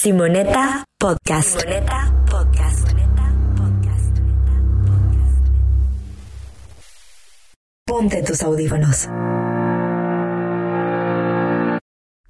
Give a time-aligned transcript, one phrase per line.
[0.00, 1.58] Simoneta Podcast.
[1.58, 2.88] Simoneta Podcast.
[7.84, 9.08] Ponte tus audífonos.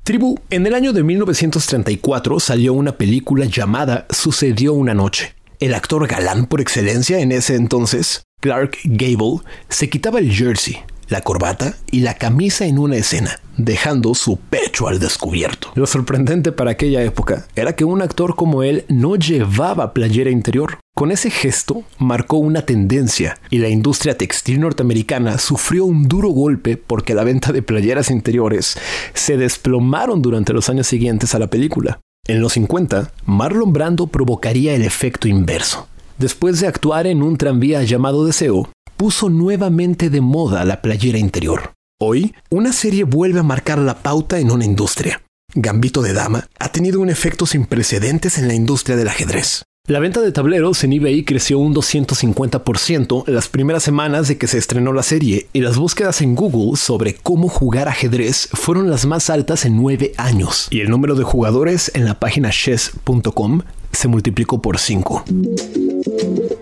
[0.02, 5.34] Tribu, en el año de 1934 salió una película llamada Sucedió una noche.
[5.60, 10.78] El actor galán por excelencia en ese entonces, Clark Gable, se quitaba el jersey,
[11.08, 15.68] la corbata y la camisa en una escena, dejando su pecho al descubierto.
[15.74, 20.78] Lo sorprendente para aquella época era que un actor como él no llevaba playera interior.
[20.94, 26.76] Con ese gesto marcó una tendencia y la industria textil norteamericana sufrió un duro golpe
[26.76, 28.78] porque la venta de playeras interiores
[29.12, 32.00] se desplomaron durante los años siguientes a la película.
[32.26, 35.88] En los 50, Marlon Brando provocaría el efecto inverso.
[36.18, 41.77] Después de actuar en un tranvía llamado Deseo, puso nuevamente de moda la playera interior.
[42.00, 45.20] Hoy, una serie vuelve a marcar la pauta en una industria.
[45.52, 49.64] Gambito de Dama ha tenido un efecto sin precedentes en la industria del ajedrez.
[49.88, 54.58] La venta de tableros en eBay creció un 250% las primeras semanas de que se
[54.58, 59.28] estrenó la serie y las búsquedas en Google sobre cómo jugar ajedrez fueron las más
[59.28, 63.62] altas en nueve años y el número de jugadores en la página chess.com
[63.98, 65.24] se multiplicó por 5.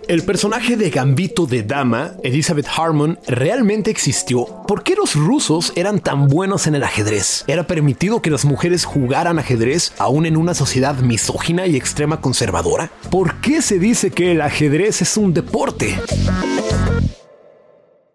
[0.09, 4.47] El personaje de Gambito de Dama, Elizabeth Harmon, realmente existió.
[4.67, 7.45] ¿Por qué los rusos eran tan buenos en el ajedrez?
[7.47, 12.91] ¿Era permitido que las mujeres jugaran ajedrez aún en una sociedad misógina y extrema conservadora?
[13.11, 15.95] ¿Por qué se dice que el ajedrez es un deporte?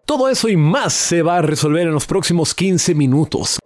[0.04, 3.60] Todo eso y más se va a resolver en los próximos 15 minutos.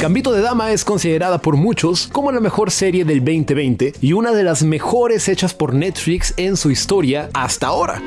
[0.00, 4.32] Gambito de Dama es considerada por muchos como la mejor serie del 2020 y una
[4.32, 8.02] de las mejores hechas por Netflix en su historia hasta ahora.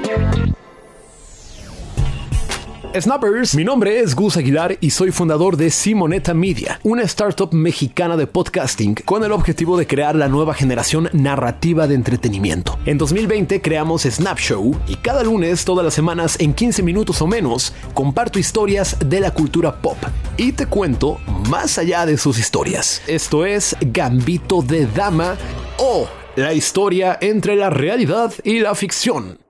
[3.00, 8.16] Snappers, mi nombre es Gus Aguilar y soy fundador de Simoneta Media, una startup mexicana
[8.18, 12.78] de podcasting con el objetivo de crear la nueva generación narrativa de entretenimiento.
[12.86, 17.26] En 2020 creamos Snap Show y cada lunes, todas las semanas, en 15 minutos o
[17.26, 19.98] menos, comparto historias de la cultura pop
[20.38, 21.20] y te cuento
[21.50, 23.02] más allá de sus historias.
[23.08, 25.36] Esto es Gambito de Dama
[25.80, 29.43] o la historia entre la realidad y la ficción.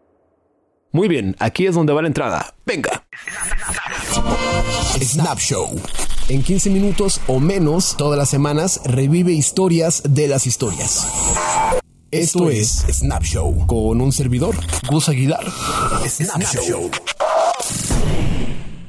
[0.96, 2.54] Muy bien, aquí es donde va la entrada.
[2.68, 3.08] Venga.
[5.02, 5.82] Snap Show.
[6.30, 11.08] En 15 minutos o menos todas las semanas revive historias de las historias.
[12.12, 14.56] Esto es Snap Show con un servidor,
[14.88, 15.44] Gus Aguilar.
[16.08, 16.92] Snap Show.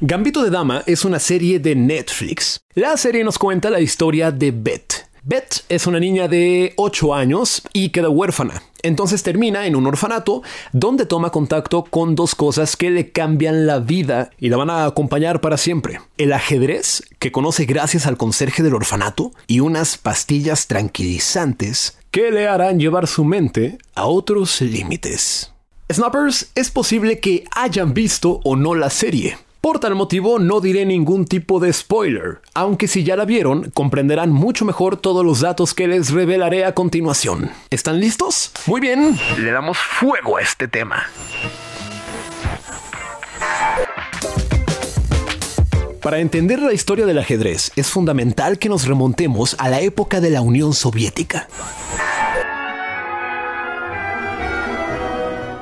[0.03, 2.61] Gambito de Dama es una serie de Netflix.
[2.75, 5.04] La serie nos cuenta la historia de Beth.
[5.27, 8.63] Beth es una niña de 8 años y queda huérfana.
[8.83, 10.43] Entonces termina en un orfanato
[10.75, 14.85] donde toma contacto con dos cosas que le cambian la vida y la van a
[14.85, 16.03] acompañar para siempre.
[16.19, 22.47] El ajedrez, que conoce gracias al conserje del orfanato, y unas pastillas tranquilizantes que le
[22.47, 25.53] harán llevar su mente a otros límites.
[25.91, 29.39] Snappers, es posible que hayan visto o no la serie.
[29.65, 34.31] Por tal motivo no diré ningún tipo de spoiler, aunque si ya la vieron comprenderán
[34.31, 37.51] mucho mejor todos los datos que les revelaré a continuación.
[37.71, 38.53] ¿Están listos?
[38.67, 41.05] Muy bien, le damos fuego a este tema.
[46.03, 50.29] Para entender la historia del ajedrez es fundamental que nos remontemos a la época de
[50.29, 51.49] la Unión Soviética.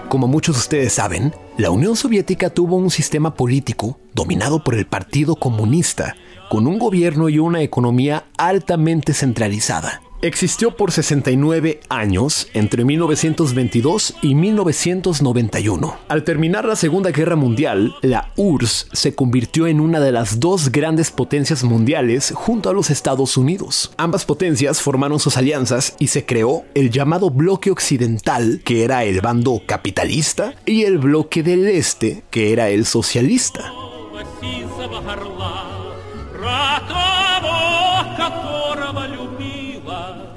[0.09, 4.85] Como muchos de ustedes saben, la Unión Soviética tuvo un sistema político dominado por el
[4.85, 6.17] Partido Comunista,
[6.51, 10.03] con un gobierno y una economía altamente centralizada.
[10.25, 15.97] Existió por 69 años, entre 1922 y 1991.
[16.07, 20.71] Al terminar la Segunda Guerra Mundial, la URSS se convirtió en una de las dos
[20.71, 23.91] grandes potencias mundiales junto a los Estados Unidos.
[23.97, 29.23] Ambas potencias formaron sus alianzas y se creó el llamado bloque occidental, que era el
[29.23, 33.73] bando capitalista, y el bloque del este, que era el socialista.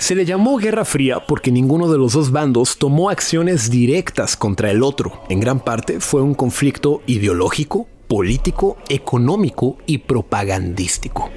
[0.05, 4.69] Se le llamó Guerra Fría porque ninguno de los dos bandos tomó acciones directas contra
[4.69, 5.23] el otro.
[5.29, 11.31] En gran parte fue un conflicto ideológico, político, económico y propagandístico.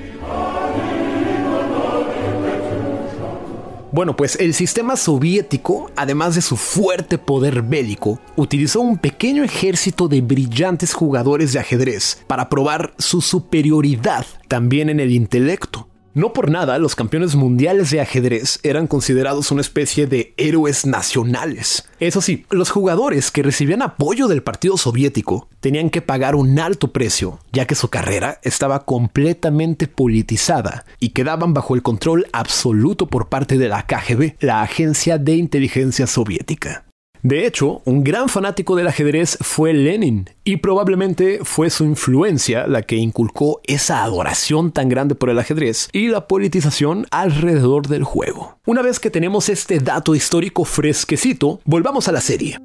[3.90, 10.08] Bueno, pues el sistema soviético, además de su fuerte poder bélico, utilizó un pequeño ejército
[10.08, 15.87] de brillantes jugadores de ajedrez para probar su superioridad también en el intelecto.
[16.18, 21.88] No por nada, los campeones mundiales de ajedrez eran considerados una especie de héroes nacionales.
[22.00, 26.90] Eso sí, los jugadores que recibían apoyo del Partido Soviético tenían que pagar un alto
[26.92, 33.28] precio, ya que su carrera estaba completamente politizada y quedaban bajo el control absoluto por
[33.28, 36.87] parte de la KGB, la Agencia de Inteligencia Soviética.
[37.22, 42.82] De hecho, un gran fanático del ajedrez fue Lenin, y probablemente fue su influencia la
[42.82, 48.58] que inculcó esa adoración tan grande por el ajedrez y la politización alrededor del juego.
[48.66, 52.58] Una vez que tenemos este dato histórico fresquecito, volvamos a la serie.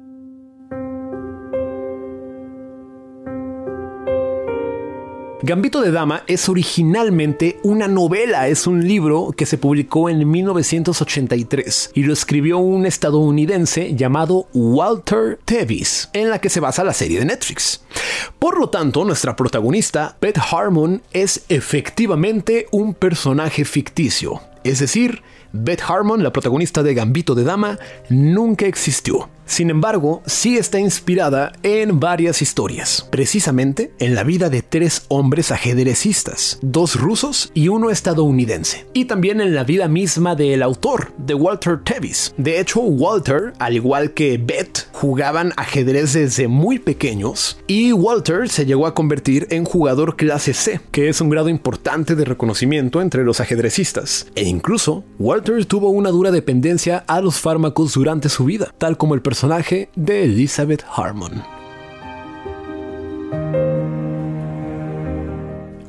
[5.46, 11.90] Gambito de Dama es originalmente una novela, es un libro que se publicó en 1983
[11.92, 17.18] y lo escribió un estadounidense llamado Walter Tevis, en la que se basa la serie
[17.18, 17.84] de Netflix.
[18.38, 25.82] Por lo tanto, nuestra protagonista, Beth Harmon, es efectivamente un personaje ficticio, es decir, Beth
[25.86, 29.28] Harmon, la protagonista de Gambito de Dama, nunca existió.
[29.46, 35.50] Sin embargo, sí está inspirada en varias historias, precisamente en la vida de tres hombres
[35.50, 41.34] ajedrecistas, dos rusos y uno estadounidense, y también en la vida misma del autor, de
[41.34, 42.34] Walter Tevis.
[42.38, 48.64] De hecho, Walter, al igual que Beth, jugaban ajedrez desde muy pequeños, y Walter se
[48.64, 53.24] llegó a convertir en jugador clase C, que es un grado importante de reconocimiento entre
[53.24, 58.74] los ajedrecistas, e incluso Walter tuvo una dura dependencia a los fármacos durante su vida,
[58.78, 59.33] tal como el personaje
[59.96, 61.42] de Elizabeth Harmon.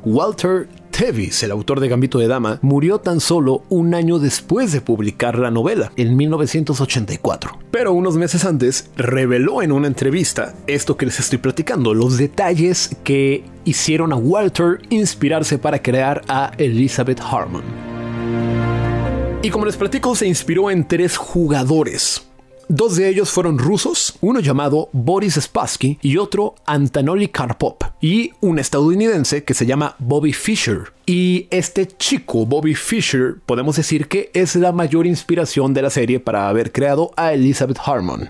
[0.04, 4.82] Walter Tevis, el autor de Gambito de Dama, murió tan solo un año después de
[4.82, 7.60] publicar la novela, en 1984.
[7.70, 12.96] Pero unos meses antes reveló en una entrevista esto que les estoy platicando, los detalles
[13.04, 17.64] que hicieron a Walter inspirarse para crear a Elizabeth Harmon.
[19.44, 22.26] Y como les platico, se inspiró en tres jugadores.
[22.68, 28.58] Dos de ellos fueron rusos, uno llamado Boris Spassky y otro Antonoli Karpov, y un
[28.58, 30.92] estadounidense que se llama Bobby Fischer.
[31.06, 36.20] Y este chico, Bobby Fischer, podemos decir que es la mayor inspiración de la serie
[36.20, 38.30] para haber creado a Elizabeth Harmon.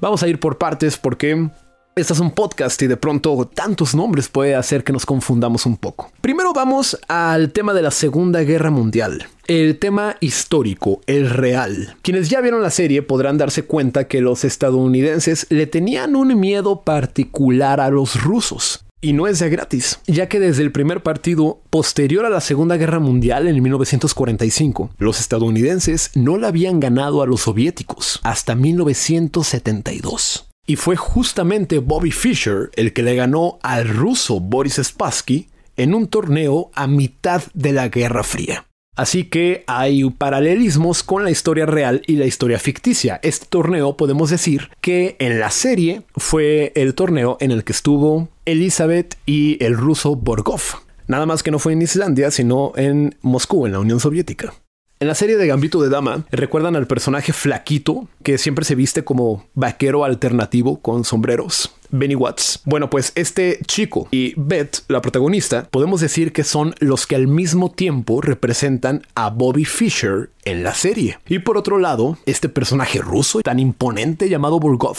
[0.00, 1.48] Vamos a ir por partes porque
[1.94, 5.76] este es un podcast y de pronto tantos nombres puede hacer que nos confundamos un
[5.76, 6.10] poco.
[6.20, 9.28] Primero vamos al tema de la Segunda Guerra Mundial.
[9.48, 11.96] El tema histórico, el real.
[12.02, 16.82] Quienes ya vieron la serie podrán darse cuenta que los estadounidenses le tenían un miedo
[16.82, 18.84] particular a los rusos.
[19.00, 22.76] Y no es de gratis, ya que desde el primer partido posterior a la Segunda
[22.76, 30.48] Guerra Mundial en 1945, los estadounidenses no la habían ganado a los soviéticos hasta 1972.
[30.66, 36.08] Y fue justamente Bobby Fischer el que le ganó al ruso Boris Spassky en un
[36.08, 38.66] torneo a mitad de la Guerra Fría.
[38.96, 43.20] Así que hay paralelismos con la historia real y la historia ficticia.
[43.22, 48.28] Este torneo podemos decir que en la serie fue el torneo en el que estuvo
[48.46, 50.62] Elizabeth y el ruso Borgov.
[51.08, 54.54] Nada más que no fue en Islandia, sino en Moscú, en la Unión Soviética.
[54.98, 59.04] En la serie de Gambito de Dama, recuerdan al personaje flaquito que siempre se viste
[59.04, 61.74] como vaquero alternativo con sombreros.
[61.90, 62.62] Benny Watts.
[62.64, 67.26] Bueno, pues este chico y Beth, la protagonista, podemos decir que son los que al
[67.26, 71.18] mismo tiempo representan a Bobby Fischer en la serie.
[71.28, 74.96] Y por otro lado, este personaje ruso tan imponente llamado Burgov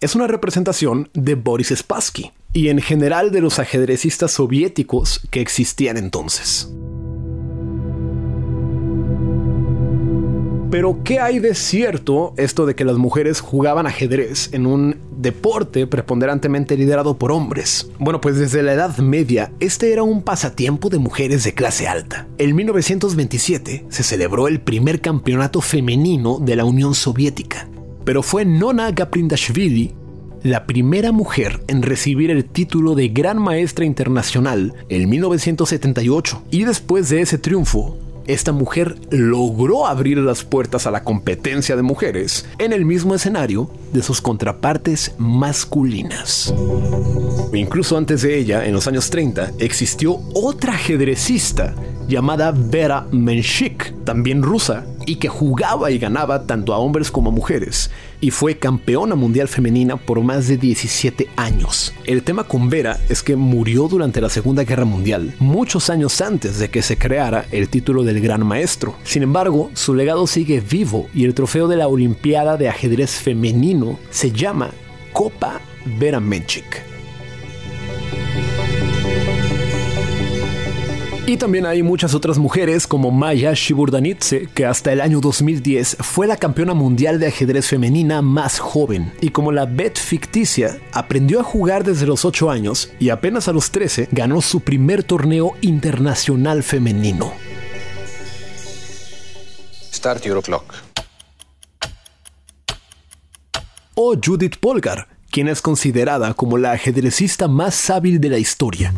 [0.00, 5.98] es una representación de Boris Spassky y en general de los ajedrecistas soviéticos que existían
[5.98, 6.68] entonces.
[10.76, 15.86] Pero ¿qué hay de cierto esto de que las mujeres jugaban ajedrez en un deporte
[15.86, 17.88] preponderantemente liderado por hombres?
[17.98, 22.28] Bueno, pues desde la Edad Media este era un pasatiempo de mujeres de clase alta.
[22.36, 27.66] En 1927 se celebró el primer campeonato femenino de la Unión Soviética.
[28.04, 29.94] Pero fue Nona Gaprindashvili
[30.42, 37.08] la primera mujer en recibir el título de Gran Maestra Internacional en 1978 y después
[37.08, 42.72] de ese triunfo esta mujer logró abrir las puertas a la competencia de mujeres en
[42.72, 46.52] el mismo escenario de sus contrapartes masculinas.
[47.52, 51.74] Incluso antes de ella, en los años 30, existió otra ajedrecista
[52.08, 57.32] llamada Vera Menshik, también rusa, y que jugaba y ganaba tanto a hombres como a
[57.32, 61.94] mujeres, y fue campeona mundial femenina por más de 17 años.
[62.04, 66.58] El tema con Vera es que murió durante la Segunda Guerra Mundial, muchos años antes
[66.58, 68.96] de que se creara el título del Gran Maestro.
[69.04, 73.98] Sin embargo, su legado sigue vivo y el trofeo de la Olimpiada de Ajedrez Femenino
[74.10, 74.70] se llama
[75.12, 75.60] Copa
[75.98, 76.95] Vera Menchik.
[81.28, 86.28] Y también hay muchas otras mujeres como Maya Shiburdanidze, que hasta el año 2010 fue
[86.28, 89.12] la campeona mundial de ajedrez femenina más joven.
[89.20, 93.52] Y como la Bet ficticia, aprendió a jugar desde los 8 años y apenas a
[93.52, 97.32] los 13 ganó su primer torneo internacional femenino.
[99.92, 100.74] Start your clock.
[103.96, 108.94] O Judith Polgar, quien es considerada como la ajedrecista más hábil de la historia.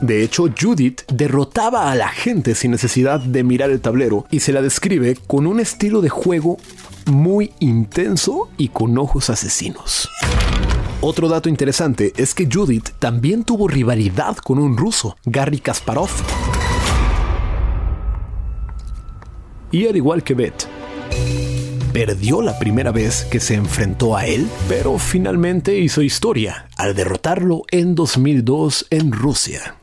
[0.00, 4.52] De hecho, Judith derrotaba a la gente sin necesidad de mirar el tablero y se
[4.52, 6.56] la describe con un estilo de juego
[7.06, 10.08] muy intenso y con ojos asesinos.
[11.02, 16.10] Otro dato interesante es que Judith también tuvo rivalidad con un ruso, Gary Kasparov.
[19.70, 20.66] Y al igual que Beth,
[21.92, 27.62] perdió la primera vez que se enfrentó a él, pero finalmente hizo historia al derrotarlo
[27.70, 29.79] en 2002 en Rusia.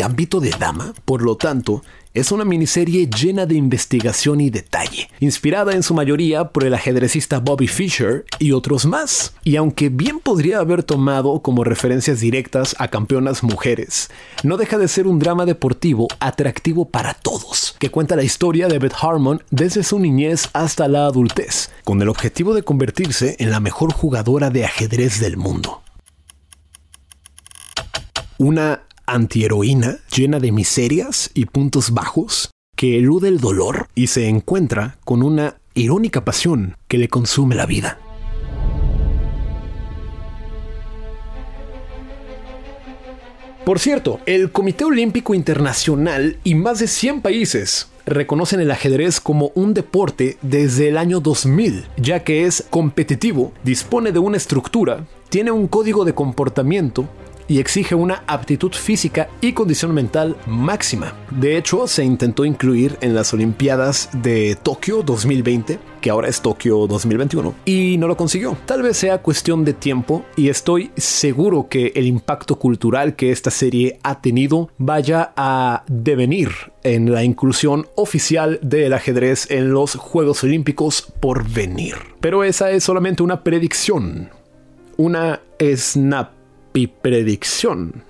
[0.00, 1.82] Gambito de Dama, por lo tanto,
[2.14, 7.38] es una miniserie llena de investigación y detalle, inspirada en su mayoría por el ajedrecista
[7.38, 9.34] Bobby Fischer y otros más.
[9.44, 14.08] Y aunque bien podría haber tomado como referencias directas a campeonas mujeres,
[14.42, 18.78] no deja de ser un drama deportivo atractivo para todos, que cuenta la historia de
[18.78, 23.60] Beth Harmon desde su niñez hasta la adultez, con el objetivo de convertirse en la
[23.60, 25.82] mejor jugadora de ajedrez del mundo.
[28.38, 34.98] Una antiheroína llena de miserias y puntos bajos que elude el dolor y se encuentra
[35.04, 37.98] con una irónica pasión que le consume la vida.
[43.64, 49.52] Por cierto, el Comité Olímpico Internacional y más de 100 países reconocen el ajedrez como
[49.54, 55.50] un deporte desde el año 2000, ya que es competitivo, dispone de una estructura, tiene
[55.50, 57.08] un código de comportamiento
[57.50, 61.14] y exige una aptitud física y condición mental máxima.
[61.32, 66.86] De hecho, se intentó incluir en las Olimpiadas de Tokio 2020, que ahora es Tokio
[66.86, 68.56] 2021, y no lo consiguió.
[68.66, 73.50] Tal vez sea cuestión de tiempo y estoy seguro que el impacto cultural que esta
[73.50, 76.50] serie ha tenido vaya a devenir
[76.84, 81.96] en la inclusión oficial del ajedrez en los Juegos Olímpicos por venir.
[82.20, 84.30] Pero esa es solamente una predicción,
[84.96, 86.39] una snap
[86.88, 88.04] predicción.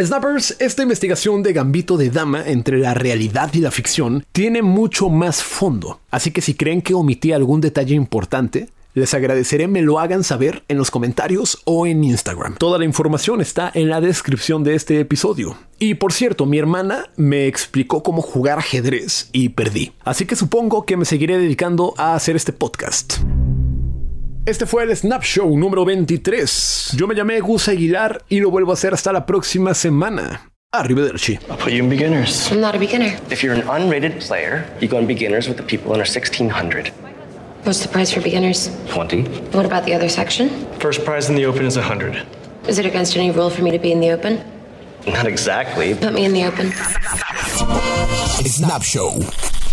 [0.00, 5.08] Snappers, esta investigación de Gambito de Dama entre la realidad y la ficción tiene mucho
[5.08, 9.98] más fondo, así que si creen que omití algún detalle importante, les agradeceré me lo
[9.98, 12.54] hagan saber en los comentarios o en Instagram.
[12.56, 15.56] Toda la información está en la descripción de este episodio.
[15.80, 20.86] Y por cierto, mi hermana me explicó cómo jugar ajedrez y perdí, así que supongo
[20.86, 23.18] que me seguiré dedicando a hacer este podcast.
[24.46, 26.90] Este fue el Snap Show número 23.
[26.96, 30.50] Yo me llamé Gus Aguilar y lo vuelvo a hacer hasta la próxima semana.
[30.70, 31.38] Arrivederci.
[31.48, 32.50] I'll put you in beginners.
[32.50, 33.16] I'm not a beginner.
[33.30, 36.92] If you're an unrated player, you go in beginners with the people in our 1600.
[37.64, 38.68] What's the price for beginners?
[38.90, 39.22] 20.
[39.52, 40.50] What about the other section?
[40.78, 42.26] First prize in the open is 100.
[42.68, 44.42] Is it against any rule for me to be in the open?
[45.06, 45.94] Not exactly.
[45.94, 46.70] Put me in the open.
[48.46, 49.20] Snap Show.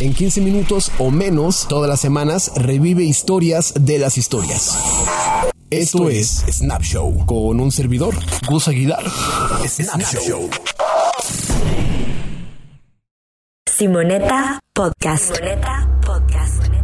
[0.01, 4.75] En 15 minutos o menos, todas las semanas, revive historias de las historias.
[5.69, 8.15] Esto es Snap Show con un servidor,
[8.49, 9.03] Gus Aguilar.
[9.67, 10.49] Snap Show.
[13.69, 15.35] Simoneta Podcast.
[15.35, 16.80] Simoneta Podcast.